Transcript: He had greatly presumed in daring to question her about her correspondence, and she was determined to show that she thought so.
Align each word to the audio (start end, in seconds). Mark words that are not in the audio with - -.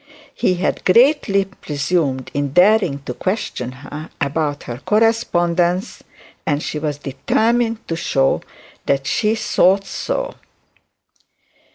He 0.33 0.55
had 0.55 0.83
greatly 0.83 1.45
presumed 1.45 2.31
in 2.33 2.53
daring 2.53 3.03
to 3.05 3.13
question 3.13 3.71
her 3.71 4.09
about 4.19 4.63
her 4.63 4.79
correspondence, 4.83 6.01
and 6.43 6.63
she 6.63 6.79
was 6.79 6.97
determined 6.97 7.87
to 7.87 7.95
show 7.95 8.41
that 8.87 9.05
she 9.05 9.35
thought 9.35 9.85
so. 9.85 10.33